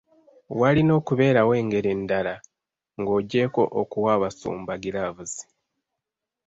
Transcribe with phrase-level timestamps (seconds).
[0.59, 2.33] Walina okubeerawo engeri endala
[2.99, 5.43] ng'oggyeko okuwa abasumba giraavuzi.